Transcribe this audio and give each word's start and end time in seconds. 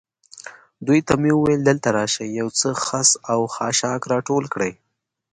دوی 0.87 0.99
ته 1.07 1.13
مې 1.21 1.31
وویل: 1.35 1.61
دلته 1.69 1.87
راشئ، 1.97 2.27
یو 2.39 2.47
څه 2.59 2.67
خس 2.85 3.09
او 3.31 3.39
خاشاک 3.55 4.01
را 4.11 4.19
ټول 4.27 4.43
کړئ. 4.53 4.71